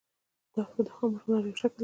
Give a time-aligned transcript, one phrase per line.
[0.53, 1.79] دښته د خاموش هنر یو شکل دی.